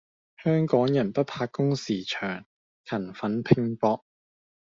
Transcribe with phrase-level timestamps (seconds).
[0.43, 2.43] 香港人不怕工時長，
[2.85, 4.03] 勤奮拼搏